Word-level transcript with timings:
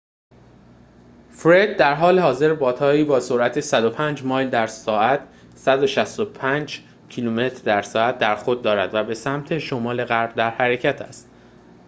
«فرِد» 1.31 1.77
درحال 1.77 2.19
حاضر 2.19 2.53
بادهایی 2.53 3.03
با 3.03 3.19
سرعت 3.19 3.59
105 3.59 4.23
مایل 4.23 4.49
در 4.49 4.67
ساعت 4.67 5.27
165 5.55 6.81
کیلومتر 7.09 7.63
در 7.63 7.81
ساعت 7.81 8.17
در 8.19 8.35
خود 8.35 8.61
دارد 8.61 8.93
و 8.93 9.03
به 9.03 9.13
سمت 9.15 9.57
شمال 9.59 10.05
غرب 10.05 10.35
در 10.35 10.49
حرکت 10.49 11.01
است 11.01 11.29